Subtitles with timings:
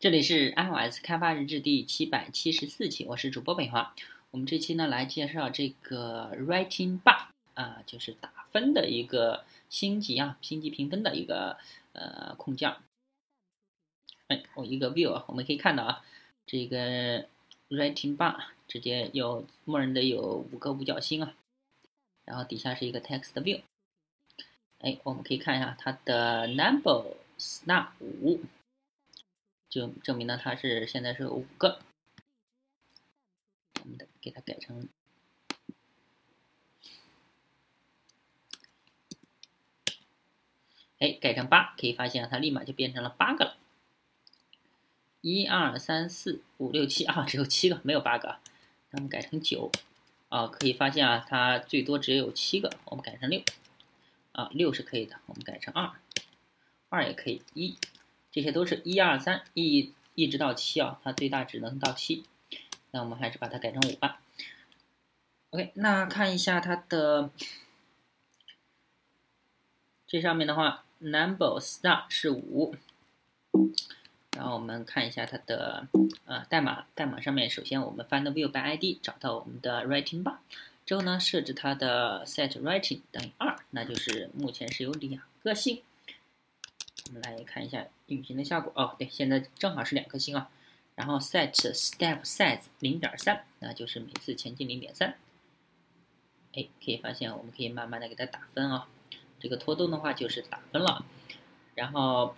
[0.00, 3.94] 这里是 iOS 开发日志第七百七十四期，我是主播北华。
[4.30, 11.58] 我们这期呢来介绍这个 Writing Bar 啊，就是打分的一个星级啊，星级评分的一个
[11.92, 12.74] 呃控件。
[14.28, 16.02] 哎，我一个 view 啊，我们可以看到啊，
[16.46, 17.26] 这个
[17.68, 21.34] Writing Bar 直接有默认的有五个五角星啊，
[22.24, 23.60] 然后底下是一个 Text View。
[24.78, 27.04] 哎，我们可以看一下它的 Number
[27.38, 28.40] Star 五。
[29.70, 31.80] 就证明呢，它是现在是有五个，
[33.82, 34.88] 我们得给它改成，
[40.98, 43.56] 哎，改成八，可以发现啊它立马就变成了八个了。
[45.20, 48.40] 一二三四五六七啊，只有七个，没有八个。
[48.90, 49.70] 那我们改成九，
[50.30, 53.40] 啊，可以发现啊，它最多只有七个，我们改成六，
[54.32, 55.92] 啊，六是可以的，我们改成二，
[56.88, 57.78] 二也可以，一。
[58.32, 62.24] 这些都是一二三一一直到七啊，它最大只能到七，
[62.90, 64.20] 那我们还是把它改成五吧。
[65.50, 67.30] OK，那看一下它的
[70.06, 72.76] 这上面的话，number star 是五，
[74.36, 75.88] 然后我们看一下它的
[76.26, 80.36] 呃代码，代码上面首先我们 find view by ID 找到我们的 writing bar
[80.86, 85.82] 之后呢，设置它的 set writing 等于二，那就是目前是有两个星。
[87.10, 90.48] 我们来看一下运行的效果哦，对，现在正好是两颗星啊。
[90.94, 95.16] 然后 set step size 零点三，那就是每次前进零点三。
[96.52, 98.86] 哎，可以发现我们可以慢慢的给它打分啊。
[99.40, 101.04] 这个拖动的话就是打分了。
[101.74, 102.36] 然后，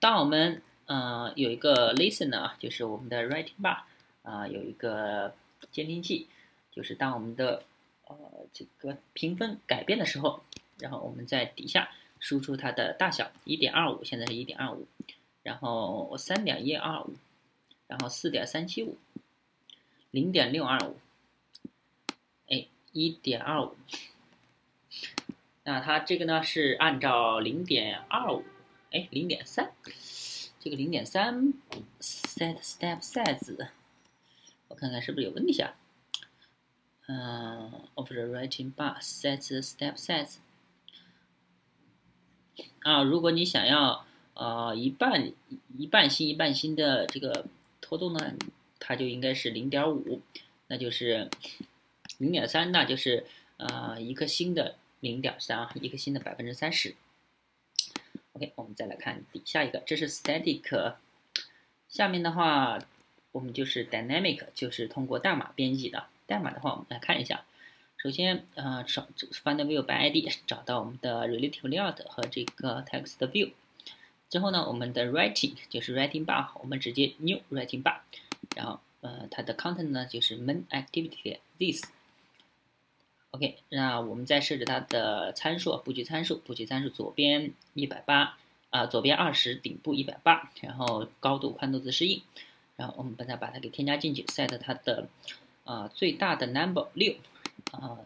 [0.00, 3.82] 当我们呃有一个 listener 啊，就是我们的 writing bar
[4.22, 5.34] 啊，有一个
[5.70, 6.28] 监听器，
[6.72, 7.62] 就是当我们的
[8.06, 8.16] 呃
[8.54, 10.42] 这个评分改变的时候，
[10.78, 11.90] 然后我们在底下。
[12.18, 14.86] 输出它的大小，一点二五，现在是一点二五，
[15.42, 17.14] 然后三点一二五，
[17.86, 18.96] 然后四点三七五，
[20.10, 20.96] 零点六二五，
[22.48, 23.76] 哎，一点二五，
[25.64, 28.44] 那它这个呢是按照零点二五，
[28.90, 29.72] 哎，零点三，
[30.58, 31.52] 这个零点三
[32.00, 33.68] set step size，
[34.68, 35.76] 我看看是不是有问题啊？
[37.08, 40.38] 嗯，of the writing bar set step size。
[42.80, 45.32] 啊，如果你想要呃一半
[45.76, 47.46] 一半星一半星的这个
[47.80, 48.34] 拖动呢，
[48.78, 50.20] 它就应该是零点五，
[50.68, 51.28] 那就是
[52.18, 56.94] 零点三，那就是呃一颗星的零点三啊，一颗星的百分之三十。
[58.32, 60.94] OK，我们再来看底下一个，这是 static，
[61.88, 62.78] 下面的话
[63.32, 66.06] 我们就是 dynamic，就是通过代码编辑的。
[66.26, 67.44] 代码的话，我们来看一下。
[67.98, 69.08] 首先，呃，找
[69.42, 73.52] find view by ID，找到我们的 relative layout 和这个 text view。
[74.28, 78.00] 之后呢，我们的 writing 就是 writing bar，我们直接 new writing bar。
[78.54, 81.82] 然后，呃，它的 content 呢就是 main activity this。
[83.30, 88.36] OK，那我们再设置它的参数，布局参数，布局参数左边一百八，
[88.70, 92.22] 啊，左边二十，顶部一百八，然后高度、宽度自适应。
[92.76, 95.08] 然后我们把它把它给添加进去，set 它的，
[95.64, 97.14] 啊，最大的 number 六。
[97.72, 97.98] 啊，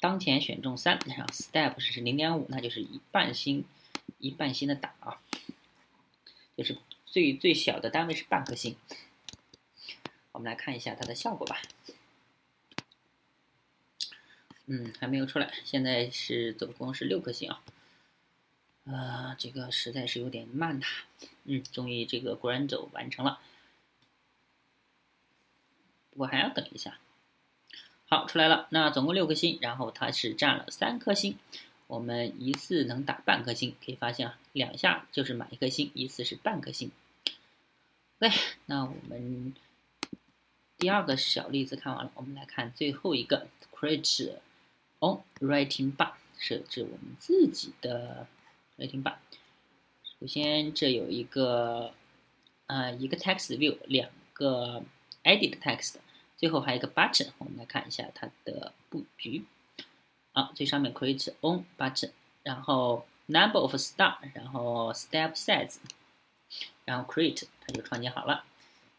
[0.00, 3.64] 当前选中三，然后 step 是零点五，那就是一半星，
[4.18, 5.20] 一半星的打啊，
[6.56, 6.76] 就是
[7.06, 8.76] 最最小的单位是半颗星。
[10.32, 11.60] 我们来看一下它的效果吧。
[14.66, 17.62] 嗯，还没有出来，现在是总共是六颗星啊。
[18.84, 20.86] 呃，这个实在是有点慢呐。
[21.44, 23.40] 嗯，终于这个 grand 完成了，
[26.10, 26.98] 不过还要等一下。
[28.10, 28.66] 好，出来了。
[28.70, 31.36] 那总共六颗星，然后它是占了三颗星。
[31.88, 36.90] 我们一次能打半颗星，可以发现啊，两下就是满一颗星，一次是半颗星。
[38.18, 38.30] 对，
[38.64, 39.52] 那我们
[40.78, 44.32] 第二个小例子看完了，我们来看最后一个，create
[45.00, 48.26] on writing bar，设置我们自己的
[48.78, 49.16] writing bar。
[50.18, 51.92] 首先，这有一个
[52.68, 54.82] 呃，一个 text view，两个
[55.24, 55.96] edit text。
[56.38, 59.44] 最后还有一个 button，我们来看一下它的布局。
[60.32, 62.12] 好，最上面 create on button，
[62.44, 65.78] 然后 number of star，然后 step size，
[66.84, 68.44] 然后 create，它就创建好了。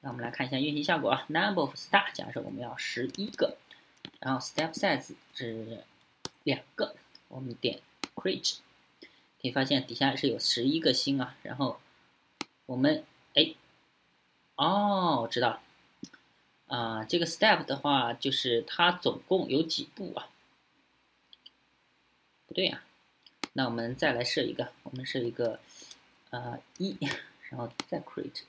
[0.00, 3.56] 那我们来看一下运行效果啊，number of star，假设我们要十一个，
[4.20, 5.82] 然后 step size 是
[6.44, 6.94] 两个，
[7.26, 7.80] 我们点
[8.14, 8.58] create，
[9.42, 11.34] 可以发现底下是有十一个星啊。
[11.42, 11.80] 然后
[12.66, 13.04] 我们
[13.34, 13.54] 哎，
[14.54, 15.60] 哦，知道了。
[16.66, 20.28] 啊，这个 step 的话，就是它总共有几步啊？
[22.46, 22.82] 不对呀，
[23.52, 25.60] 那我们再来设一个，我们设一个，
[26.30, 26.96] 呃，一，
[27.50, 28.42] 然后再 create。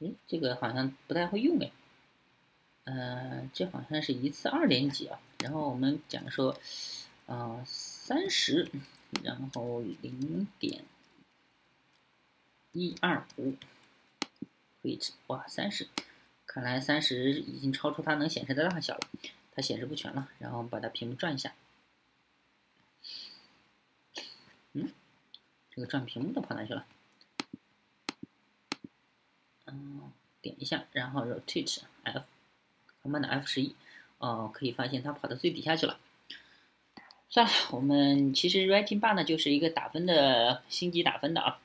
[0.00, 1.70] 哎，这个好像不太会用哎。
[2.84, 5.20] 呃，这好像是一次二点几啊。
[5.38, 6.58] 然后我们讲说，
[7.26, 8.70] 啊，三十，
[9.22, 10.84] 然后零点
[12.72, 13.54] 一二五
[14.82, 15.10] ，create。
[15.28, 15.88] 哇，三十，
[16.46, 19.00] 看来三十已经超出它能显示的大小了，
[19.52, 20.28] 它显示不全了。
[20.38, 21.54] 然后我们把它屏幕转一下。
[24.72, 24.90] 嗯，
[25.70, 26.86] 这个转屏幕都跑哪去了？
[29.66, 33.74] 嗯，点一下，然后 rotate F，Command F 十一，
[34.18, 35.98] 哦，可以发现它跑到最底下去了。
[37.28, 41.60] 算了，我们其实 Writing Bar 呢就是一个打分的星级打分的啊，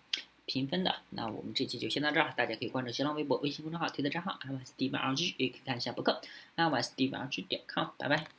[0.45, 0.95] 评分的。
[1.09, 6.21] 那我们这期就先到这儿，大家可以关注新浪微博、微信公众号、推特账号 m s d 八 r g 也可以看一下博客
[6.55, 8.35] m s d 八 r g 点 com 拜拜。